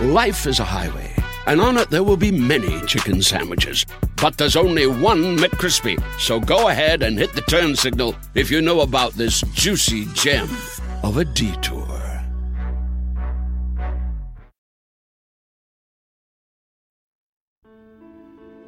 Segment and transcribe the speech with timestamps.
[0.00, 1.12] Life is a highway,
[1.48, 3.84] and on it there will be many chicken sandwiches.
[4.22, 6.00] But there's only one McCrispy.
[6.20, 10.48] So go ahead and hit the turn signal if you know about this juicy gem
[11.02, 11.84] of a detour.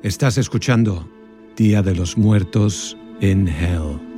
[0.02, 1.08] Estás escuchando
[1.54, 4.09] Día de los Muertos en Hell.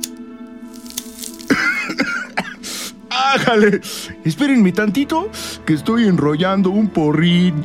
[3.33, 3.81] ¡Ájale!
[4.23, 5.29] Espérenme tantito,
[5.65, 7.63] que estoy enrollando un porrín.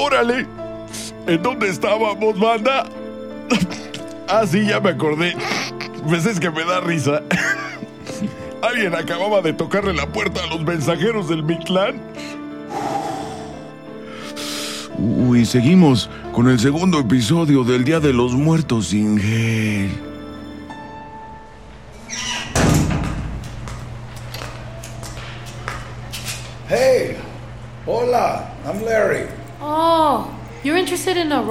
[0.00, 0.46] ¡Órale!
[1.26, 2.84] ¿En dónde estábamos, banda?
[4.28, 5.36] Ah, sí, ya me acordé.
[6.08, 7.22] Pues es que me da risa.
[8.62, 12.00] Alguien acababa de tocarle la puerta a los mensajeros del Mictlán.
[14.98, 20.13] Uy, seguimos con el segundo episodio del Día de los Muertos sin gel.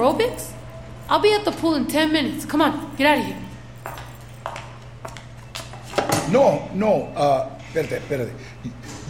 [0.04, 0.50] Aerobics?
[1.08, 2.44] I'll be at the pool in 10 minutes.
[2.44, 3.36] Come on, get out of here.
[6.30, 8.32] No, no, uh, espérate, espérate.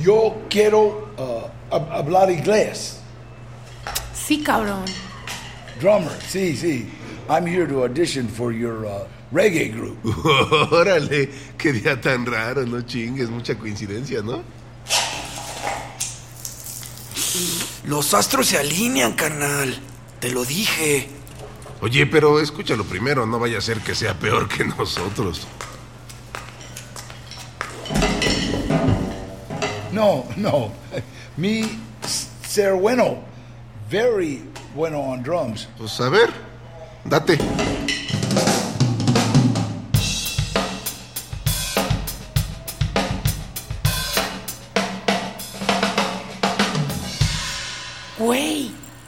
[0.00, 2.98] Yo quiero uh, hab- hablar inglés.
[4.12, 4.84] Sí, cabrón.
[5.80, 6.88] Drummer, sí, sí.
[7.28, 9.98] I'm here to audition for your uh, reggae group.
[10.04, 14.42] Órale, qué día tan raro, no chingues, mucha coincidencia, ¿no?
[17.86, 19.78] Los astros se alinean, carnal.
[20.24, 21.06] Te lo dije.
[21.82, 25.46] Oye, pero escúchalo primero, no vaya a ser que sea peor que nosotros.
[29.92, 30.72] No, no.
[31.36, 31.68] Me,
[32.48, 33.18] ser bueno.
[33.90, 35.68] Very bueno on drums.
[35.76, 36.30] Pues a ver,
[37.04, 37.38] date.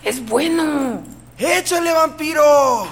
[0.07, 1.03] Es bueno.
[1.37, 2.87] ¡Échale, vampiro!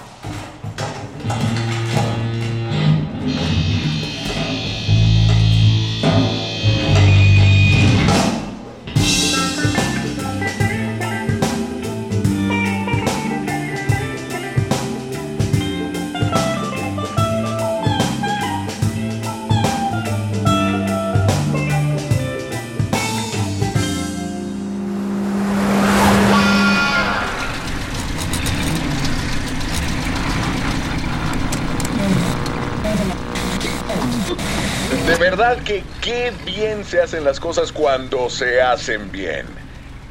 [35.31, 39.47] Verdad que qué bien se hacen las cosas cuando se hacen bien.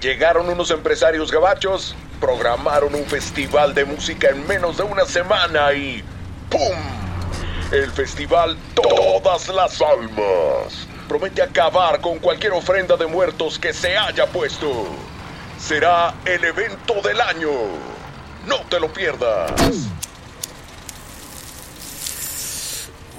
[0.02, 6.04] Llegaron unos empresarios gabachos, programaron un festival de música en menos de una semana y
[6.50, 6.80] ¡pum!
[7.72, 10.88] El festival Todas las Almas.
[11.08, 14.88] Promete acabar con cualquier ofrenda de muertos que se haya puesto.
[15.60, 17.52] Será el evento del año.
[18.48, 19.52] No te lo pierdas.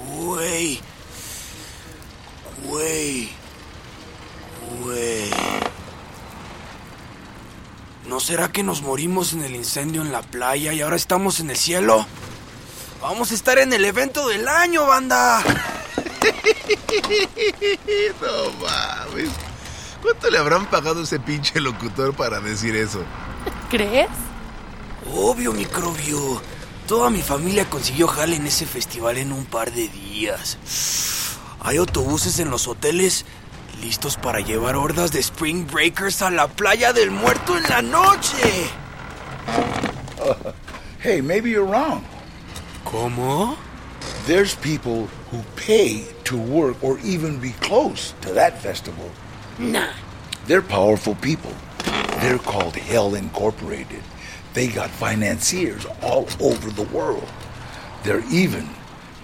[0.09, 0.81] Güey.
[2.67, 3.29] Güey.
[4.81, 5.29] Güey.
[8.07, 11.49] ¿No será que nos morimos en el incendio en la playa y ahora estamos en
[11.49, 12.05] el cielo?
[13.01, 15.43] Vamos a estar en el evento del año, banda.
[18.21, 19.29] No mames.
[20.01, 23.03] ¿Cuánto le habrán pagado ese pinche locutor para decir eso?
[23.69, 24.07] ¿Crees?
[25.13, 26.41] Obvio, microbio.
[26.87, 30.57] Toda mi familia consiguió jale en ese festival en un par de días.
[31.65, 33.25] Hay autobuses en los hoteles
[33.81, 38.69] listos para llevar hordas de Spring Breakers a la playa del muerto en la noche.
[40.99, 42.03] Hey, maybe you're wrong.
[42.83, 43.57] ¿Cómo?
[44.25, 49.11] There's people who pay to work or even be close to that festival.
[49.59, 49.89] Nah.
[50.47, 51.53] They're powerful people.
[52.21, 54.01] They're called Hell Incorporated.
[54.55, 57.29] They got financiers all over the world.
[58.03, 58.67] They're even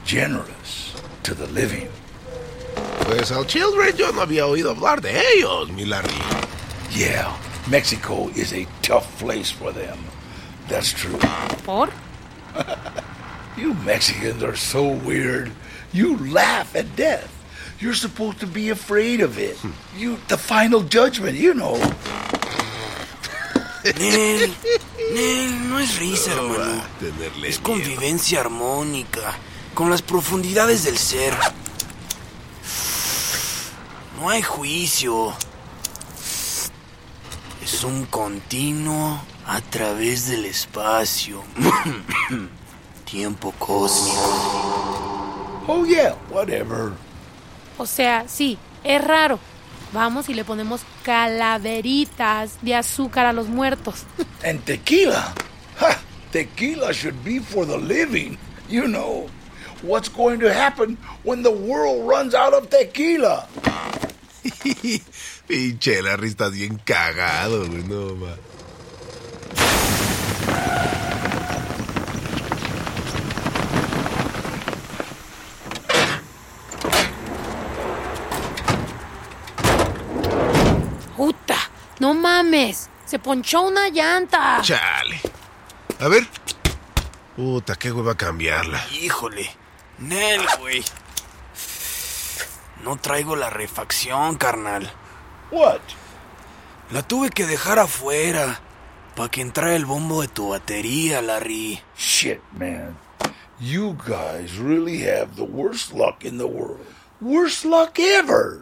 [0.05, 0.93] generous
[1.23, 1.89] to the living.
[3.11, 6.13] Pues al Children yo no había oído hablar de ellos, mi Larry.
[6.93, 7.27] Yeah,
[7.67, 9.97] Mexico is a tough place for them.
[10.69, 11.19] That's true.
[11.65, 11.89] ¿Por?
[13.57, 15.51] You Mexicans are so weird.
[15.91, 17.29] You laugh at death.
[17.81, 19.57] You're supposed to be afraid of it.
[19.57, 19.71] Hmm.
[19.99, 21.75] You, the final judgment, you know.
[23.99, 24.55] Nel,
[25.13, 26.81] Nel, no es risa, hermano.
[27.43, 29.33] Es convivencia armónica
[29.73, 31.33] con las profundidades del ser.
[34.21, 35.33] No hay juicio.
[37.63, 41.41] Es un continuo a través del espacio.
[43.09, 45.63] Tiempo cósmico.
[45.67, 46.91] Oh, yeah, whatever.
[47.79, 49.39] O sea, sí, es raro.
[49.91, 54.03] Vamos y le ponemos calaveritas de azúcar a los muertos.
[54.45, 55.33] And tequila.
[55.79, 55.99] Ha!
[56.31, 58.37] Tequila should be for the living.
[58.69, 59.31] You know,
[59.81, 63.47] what's going to happen when the world runs out of tequila?
[65.47, 67.83] Pinche Larry, estás bien cagado, güey.
[67.83, 68.35] No, ma.
[81.15, 81.57] ¡Puta!
[81.99, 82.89] ¡No mames!
[83.05, 84.59] ¡Se ponchó una llanta!
[84.63, 85.21] Chale.
[85.99, 86.27] A ver.
[87.35, 88.83] Puta, qué hueva cambiarla.
[88.91, 89.49] Híjole.
[89.99, 90.83] Nel, güey.
[92.83, 94.91] No traigo la refacción, carnal.
[95.51, 95.81] What?
[96.91, 98.59] La tuve que dejar afuera.
[99.15, 101.81] Para que entrara el bombo de tu batería, Larry.
[101.97, 102.97] Shit, man.
[103.59, 106.85] You guys really have the worst luck in the world.
[107.19, 108.61] Worst luck ever.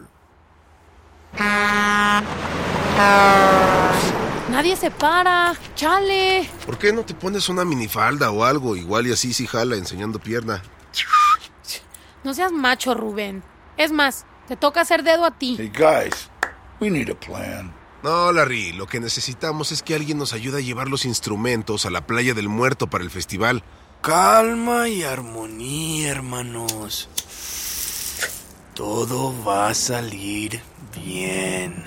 [4.50, 5.54] Nadie se para.
[5.74, 6.50] ¡Chale!
[6.66, 8.76] ¿Por qué no te pones una minifalda o algo?
[8.76, 10.62] Igual y así sí jala enseñando pierna.
[12.22, 13.42] No seas macho, Rubén.
[13.76, 15.56] Es más, te toca hacer dedo a ti.
[15.58, 16.30] Hey, guys,
[16.80, 17.72] we need a plan.
[18.02, 21.90] No, Larry, lo que necesitamos es que alguien nos ayude a llevar los instrumentos a
[21.90, 23.62] la playa del muerto para el festival.
[24.00, 27.08] Calma y armonía, hermanos.
[28.74, 30.60] Todo va a salir
[30.96, 31.84] bien.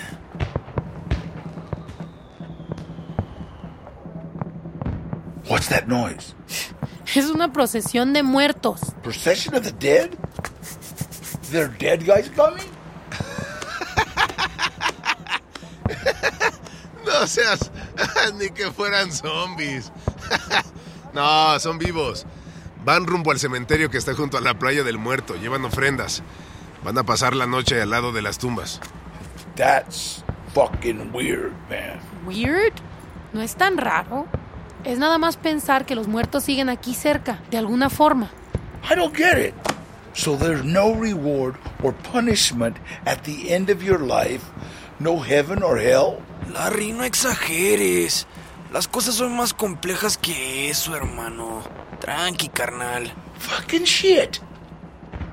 [5.50, 6.36] What's that noise?
[7.16, 8.80] Es una procesión de muertos.
[9.04, 10.10] Procession of the dead?
[11.54, 12.66] There dead guys coming?
[17.06, 17.70] No seas...
[18.40, 19.92] ni que fueran zombies.
[21.14, 22.26] no, son vivos.
[22.84, 25.36] Van rumbo al cementerio que está junto a la playa del muerto.
[25.36, 26.24] Llevan ofrendas.
[26.84, 28.80] Van a pasar la noche al lado de las tumbas.
[29.56, 30.24] That's
[30.56, 32.00] fucking weird, man.
[32.26, 32.74] ¿Weird?
[33.32, 34.26] No es tan raro.
[34.86, 38.32] Es nada más pensar que los muertos siguen aquí cerca, de alguna forma.
[38.90, 39.73] I don't get it.
[40.14, 44.46] So there's no reward or punishment at the end of your life?
[45.00, 46.22] No heaven or hell?
[46.54, 48.26] Larry, no exageres.
[48.72, 51.64] Las cosas son más complejas que eso, hermano.
[52.00, 53.12] Tranqui, carnal.
[53.40, 54.40] Fucking shit.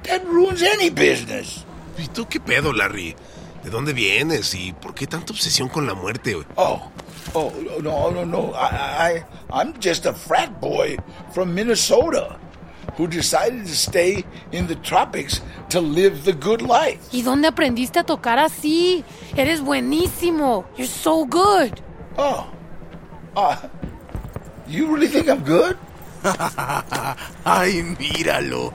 [0.04, 1.64] That ruins any business.
[1.98, 3.14] ¿Y tú qué pedo, Larry?
[3.62, 6.36] ¿De dónde vienes y por qué tanta obsesión con la muerte?
[6.56, 6.90] Oh,
[7.34, 8.52] oh, no, no, no.
[8.54, 10.96] I, I, I'm just a frat boy
[11.32, 12.38] from Minnesota
[12.96, 15.40] who decided to stay in the tropics
[15.70, 16.98] to live the good life.
[17.12, 19.04] ¿Y dónde aprendiste a tocar así?
[19.36, 20.64] Eres buenísimo.
[20.76, 21.80] You're so good.
[22.16, 22.46] Oh,
[23.36, 23.56] uh,
[24.66, 25.76] you really think I'm good?
[27.44, 28.72] Ay, míralo.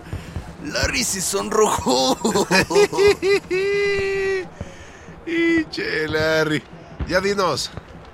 [0.63, 2.15] Larry se sonrojó.
[5.25, 6.63] Pinche Larry.
[7.07, 7.69] Ya dinos,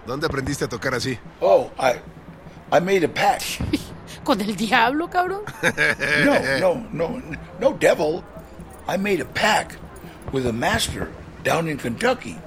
[0.05, 1.17] ¿dónde aprendiste a tocar así?
[1.39, 1.93] Oh, I,
[2.75, 3.61] I made a pact.
[4.23, 5.41] ¿Con el diablo, cabrón?
[6.25, 7.21] No, no, no,
[7.59, 8.23] no devil.
[8.87, 9.77] I made a pact
[10.31, 11.09] with a master
[11.43, 12.37] down in Kentucky.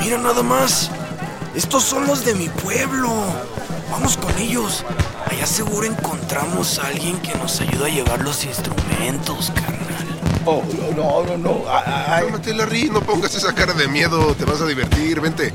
[0.00, 0.90] Mira nada más.
[1.54, 3.10] Estos son los de mi pueblo.
[3.90, 4.84] Vamos con ellos.
[5.26, 9.91] Allá seguro encontramos a alguien que nos ayude a llevar los instrumentos, carnal.
[10.44, 10.62] Oh,
[10.96, 11.64] no, no, no.
[11.68, 14.34] I, Cálmate, Larry, no pongas esa cara de miedo.
[14.34, 15.52] Te vas a divertir, vente.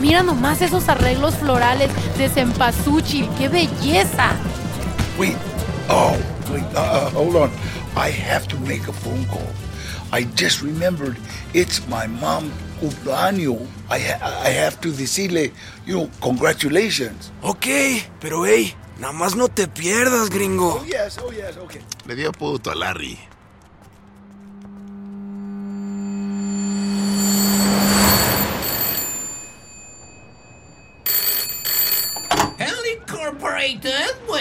[0.00, 3.28] Mira nomás esos arreglos florales de cempasúchil.
[3.38, 4.32] ¡Qué belleza!
[5.18, 5.36] wait.
[5.88, 6.16] Oh,
[6.50, 6.64] wait.
[6.74, 7.50] Uh, uh, hold on.
[7.96, 9.46] I have to make a phone call.
[10.12, 11.16] I just remembered
[11.52, 12.50] it's my mom
[12.80, 13.66] cumpleaños.
[13.90, 15.52] I, ha- I have to decirle,
[15.86, 17.30] you know, congratulations.
[17.42, 17.66] Ok,
[18.20, 20.80] pero hey, nada más no te pierdas, gringo.
[20.80, 21.82] Oh, yes, oh, yes, okay.
[22.06, 23.18] Le dio puto a Larry.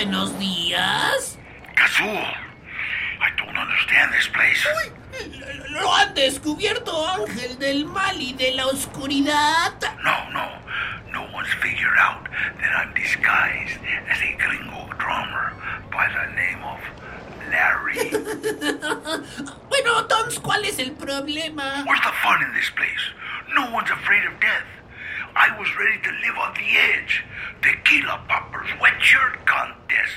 [0.05, 1.37] Buenos días.
[1.75, 4.65] Kazuo, I don't understand this place.
[5.71, 9.73] ¿Lo han descubierto, ángel del mal y de la oscuridad?
[10.01, 10.47] No, no.
[11.11, 12.29] No one figured out
[12.61, 13.77] that I'm disguised
[14.09, 15.51] as a gringo drummer
[15.91, 16.79] by the name of
[17.51, 17.99] Larry.
[19.69, 21.83] bueno, Tons, ¿cuál es el problema?
[21.85, 23.03] Where's the fun in this place?
[23.53, 24.63] No one's afraid of death.
[25.35, 27.25] I was ready to live on the edge.
[27.61, 30.13] Tequila poppers, wet shirt contest,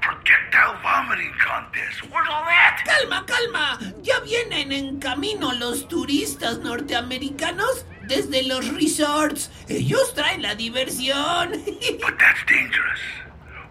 [0.00, 2.02] projectile vomiting contest.
[2.10, 2.82] Where's all that?
[2.86, 3.78] Calma, calma.
[4.02, 9.50] Ya vienen en camino los turistas norteamericanos desde los resorts.
[9.68, 11.50] Ellos traen la diversión.
[12.00, 13.00] but that's dangerous.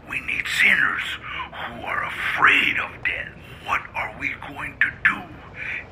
[0.09, 1.03] We need sinners
[1.51, 3.31] who are afraid of death.
[3.65, 5.06] What are we going to do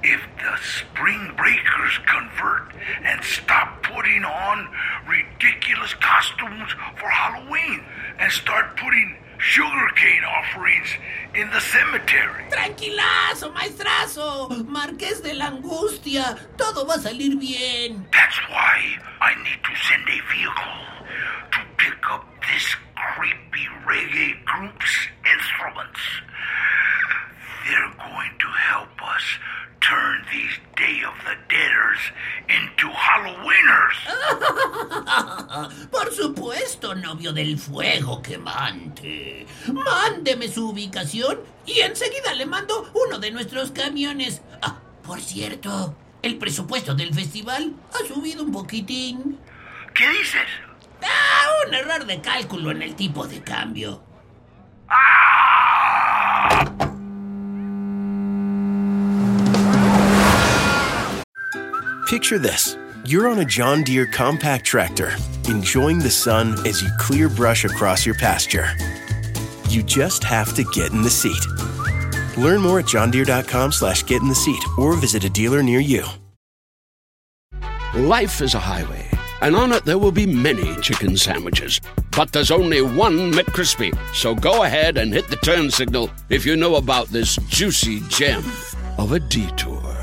[0.05, 2.71] if the spring breakers convert
[3.03, 4.69] and stop putting on
[5.07, 7.83] ridiculous costumes for Halloween
[8.19, 10.89] and start putting sugarcane offerings
[11.33, 12.45] in the cemetery?
[12.51, 14.49] Tranquilazo, maestrazo.
[14.67, 16.37] Marqués de la angustia.
[16.55, 18.07] Todo va a salir bien.
[18.11, 19.54] That's why I need
[35.91, 39.45] Por supuesto, novio del fuego quemante.
[39.71, 44.41] Mándeme su ubicación y enseguida le mando uno de nuestros camiones.
[44.61, 49.39] Ah, por cierto, el presupuesto del festival ha subido un poquitín.
[49.93, 50.41] ¿Qué dices?
[51.01, 54.03] Ah, un error de cálculo en el tipo de cambio.
[62.07, 62.77] Picture this.
[63.07, 65.13] You're on a John Deere compact tractor,
[65.47, 68.67] enjoying the sun as you clear brush across your pasture.
[69.69, 71.45] You just have to get in the seat.
[72.35, 76.03] Learn more at johndeere.com slash get in the seat or visit a dealer near you.
[77.93, 79.07] Life is a highway,
[79.39, 81.79] and on it there will be many chicken sandwiches.
[82.17, 83.95] But there's only one McCrispy.
[84.15, 88.43] So go ahead and hit the turn signal if you know about this juicy gem
[88.97, 89.94] of a detour.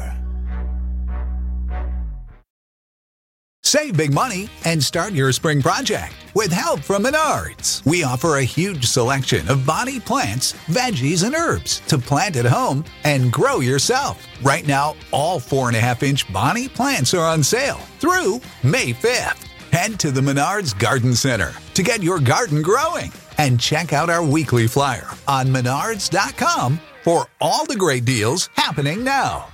[3.73, 7.83] Save big money and start your spring project with help from Menards.
[7.87, 12.85] We offer a huge selection of body plants, veggies, and herbs to plant at home
[13.05, 14.23] and grow yourself.
[14.43, 18.93] Right now, all four and a half inch Bonnie plants are on sale through May
[18.93, 19.49] 5th.
[19.73, 24.23] Head to the Menards Garden Center to get your garden growing and check out our
[24.23, 29.49] weekly flyer on menards.com for all the great deals happening now.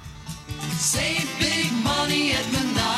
[0.73, 2.98] Save big money at Menards.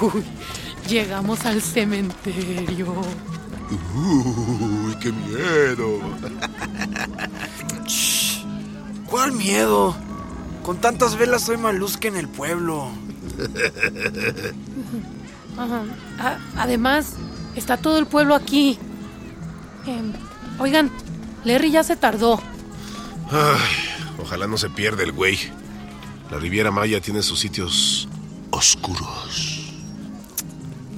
[0.00, 0.24] Uy,
[0.88, 2.94] llegamos al cementerio.
[3.94, 6.00] Uy, qué miedo.
[9.06, 9.94] ¿Cuál miedo?
[10.62, 12.88] Con tantas velas soy más luz que en el pueblo.
[15.56, 16.38] Ajá.
[16.56, 17.14] Además,
[17.54, 18.78] está todo el pueblo aquí.
[19.86, 20.12] Em,
[20.58, 20.90] oigan,
[21.44, 22.40] Larry ya se tardó.
[23.30, 25.38] Ay, ojalá no se pierda el güey.
[26.30, 28.08] La Riviera Maya tiene sus sitios
[28.50, 29.53] oscuros.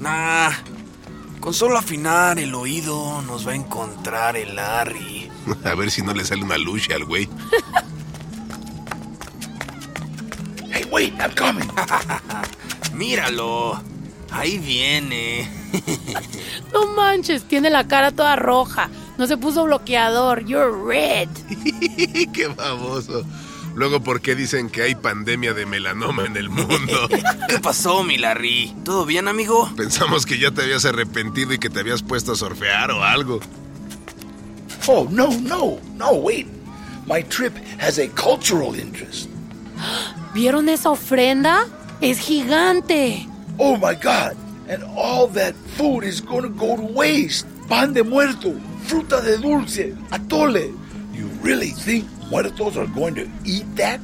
[0.06, 0.52] Nah,
[1.40, 5.28] con solo afinar el oído nos va a encontrar el Larry.
[5.64, 7.28] A ver si no le sale una lucha al güey.
[10.70, 11.68] Hey, wait, I'm coming.
[12.94, 13.82] Míralo,
[14.30, 15.50] ahí viene.
[16.72, 18.88] No manches, tiene la cara toda roja.
[19.18, 20.44] No se puso bloqueador.
[20.44, 21.28] You're red.
[22.32, 23.24] qué baboso.
[23.76, 27.08] Luego, ¿por qué dicen que hay pandemia de melanoma en el mundo?
[27.48, 28.74] ¿Qué pasó, mi Larry?
[28.86, 29.70] ¿Todo bien, amigo?
[29.76, 33.38] Pensamos que ya te habías arrepentido y que te habías puesto a surfear o algo.
[34.86, 36.46] Oh, no, no, no, wait.
[37.06, 39.28] My trip has a cultural interest.
[40.34, 41.66] ¿Vieron esa ofrenda?
[42.00, 43.28] Es gigante.
[43.58, 44.38] Oh my God.
[44.70, 47.46] And all that food is gonna go to waste.
[47.68, 48.54] Pan de muerto,
[48.86, 50.72] fruta de dulce, atole.
[51.12, 54.00] You really think muertos are going to eat that?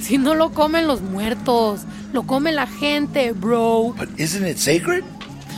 [0.00, 3.94] Si no lo comen los muertos, lo come la gente, bro.
[3.96, 5.04] But isn't it sacred?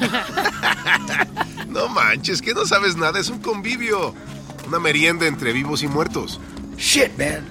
[1.75, 4.15] No manches, que no sabes nada, es un convivio.
[4.69, 6.39] Una merienda entre vivos y muertos.
[6.77, 7.45] Shit, man.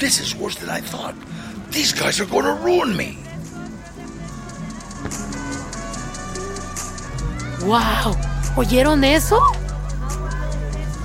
[0.00, 1.14] This is worse than I thought.
[1.70, 3.16] These guys are gonna ruin me.
[7.64, 8.16] ¡Wow!
[8.56, 9.40] ¿Oyeron eso?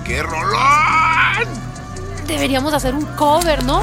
[0.04, 1.63] ¡Qué rolón!
[2.28, 3.82] Deberíamos hacer un cover, ¿no?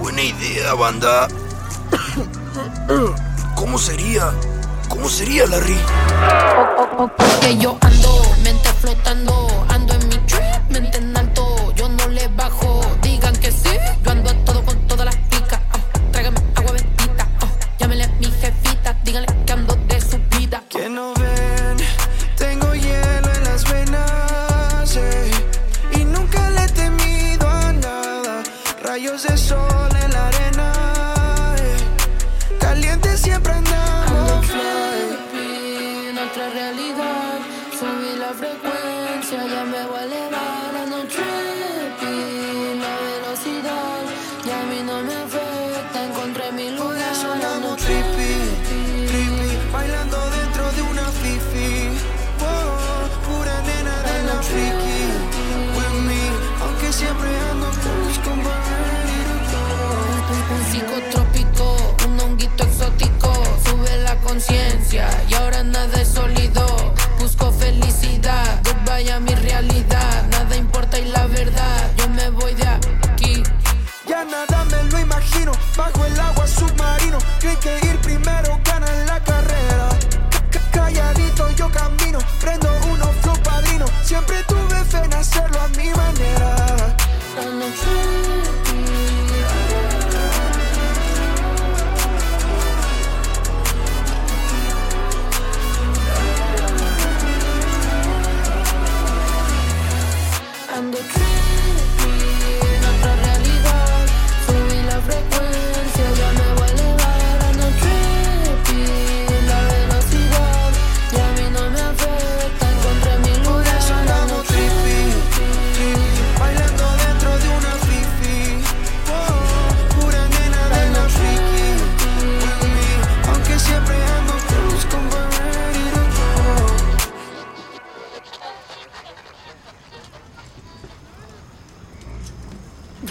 [0.00, 1.28] Buena idea, banda.
[3.54, 4.32] ¿Cómo sería?
[4.88, 5.78] ¿Cómo sería, Larry?
[7.16, 9.48] Porque yo ando, mente flotando,
[46.52, 46.89] mi lugar,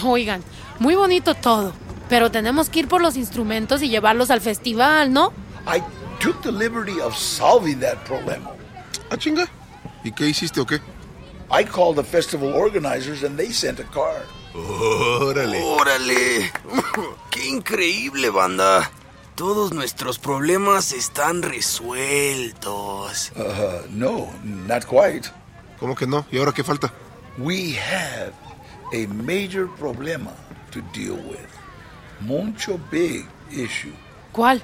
[0.10, 0.44] Oigan,
[0.80, 1.74] muy bonito todo,
[2.10, 5.32] pero tenemos que ir por los instrumentos y llevarlos al festival, ¿no?
[5.68, 5.82] I
[6.20, 8.42] took the liberty of solving that problem.
[9.12, 9.48] Ah, chinga.
[10.04, 10.82] ¿Y qué hiciste o qué?
[11.52, 14.26] I called the festival organizers and they sent a car.
[14.56, 15.62] Órale.
[15.62, 16.52] ¡Órale!
[17.30, 18.90] ¡Qué increíble, banda!
[19.36, 23.32] Todos nuestros problemas están resueltos.
[23.36, 25.30] Uh, no, not quite.
[25.80, 26.26] ¿Cómo que no?
[26.32, 26.92] ¿Y ahora qué falta?
[27.38, 28.34] We have
[28.94, 30.34] a major problema
[30.72, 31.50] to deal with.
[32.22, 33.94] Mucho big issue.
[34.34, 34.62] ¿Cuál?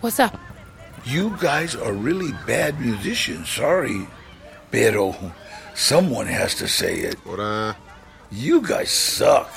[0.00, 0.38] What's up?
[1.04, 4.06] You guys are really bad musicians, sorry.
[4.70, 5.14] Pero
[5.74, 7.16] someone has to say it.
[7.26, 7.76] Ahora.
[8.30, 9.48] You guys suck.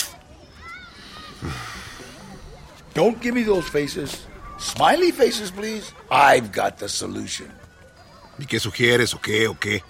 [2.93, 4.25] Don't give me those faces.
[4.59, 5.93] Smiley faces, please.
[6.11, 7.51] I've got the solution.
[8.39, 9.81] ¿Y qué sugieres o qué o qué?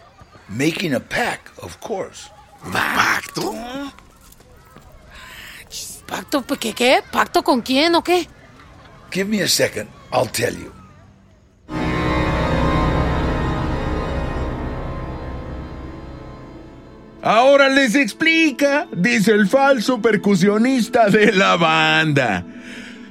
[0.50, 2.30] Making a pack, of course.
[2.68, 3.54] ¿Un pacto?
[6.06, 6.42] ¿Pacto?
[6.42, 6.74] ¿Pues ¿Qué?
[6.74, 7.00] ¿Qué?
[7.12, 8.28] ¿Pacto con quién o qué?
[9.12, 9.90] Give me a second.
[10.12, 10.72] I'll tell you.
[17.22, 22.46] Ahora les explica, dice el falso percusionista de la banda.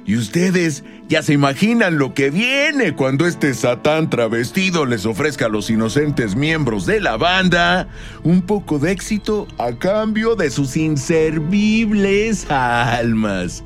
[0.05, 5.49] Y ustedes ya se imaginan lo que viene cuando este satán travestido les ofrezca a
[5.49, 7.87] los inocentes miembros de la banda
[8.23, 13.63] un poco de éxito a cambio de sus inservibles almas.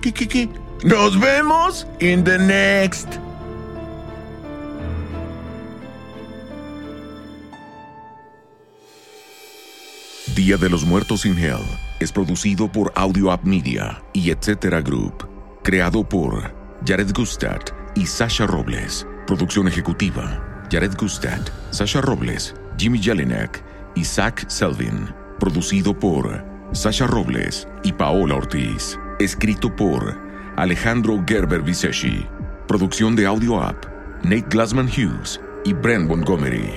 [0.00, 0.48] ¿Qué, qué, qué?
[0.84, 3.08] Nos vemos in the next.
[10.36, 11.64] Día de los Muertos in Hell
[11.98, 15.35] es producido por Audio App Media y Etcétera Group.
[15.66, 16.54] Creado por
[16.86, 17.58] Jared Gustad
[17.96, 19.04] y Sasha Robles.
[19.26, 23.64] Producción ejecutiva: Jared Gustad, Sasha Robles, Jimmy Jelinek
[23.96, 25.12] y Zach Selvin.
[25.40, 28.96] Producido por Sasha Robles y Paola Ortiz.
[29.18, 30.16] Escrito por
[30.54, 32.28] Alejandro Gerber Viseshi.
[32.68, 33.86] Producción de Audio App:
[34.22, 36.74] Nate Glassman Hughes y Brent Montgomery.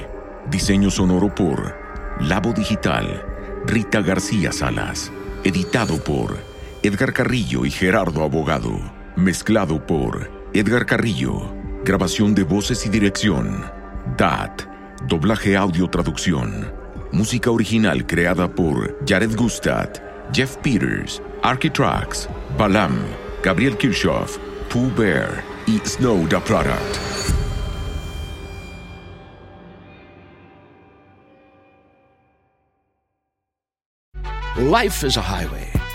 [0.50, 1.76] Diseño sonoro por
[2.22, 3.24] Labo Digital,
[3.68, 5.12] Rita García Salas.
[5.44, 6.49] Editado por
[6.82, 8.80] Edgar Carrillo y Gerardo Abogado.
[9.18, 11.54] Mezclado por Edgar Carrillo.
[11.84, 13.66] Grabación de voces y dirección.
[14.18, 14.62] DAT.
[15.06, 16.72] Doblaje audio traducción.
[17.12, 19.90] Música original creada por Jared Gustad,
[20.32, 22.98] Jeff Peters, Architrax, Balam,
[23.44, 24.38] Gabriel Kirchhoff,
[24.70, 27.00] Pooh Bear y Snow the Product.
[34.58, 35.72] Life is a highway,